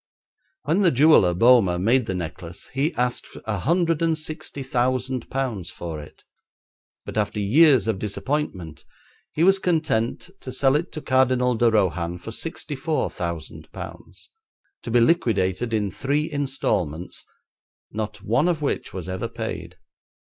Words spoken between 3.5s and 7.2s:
hundred and sixty thousand pounds for it, but